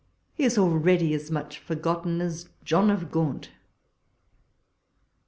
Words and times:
He 0.33 0.45
is 0.45 0.57
already 0.57 1.13
as 1.13 1.29
much 1.29 1.59
forgotten 1.59 2.21
as 2.21 2.49
John 2.63 2.89
of 2.89 3.11
Gaunt. 3.11 3.51